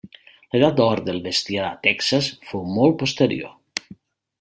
L'edat 0.53 0.79
d'or 0.79 1.01
del 1.09 1.21
bestiar 1.27 1.67
a 1.67 1.77
Texas 1.85 2.33
fou 2.51 2.67
molt 2.79 3.01
posterior. 3.05 3.59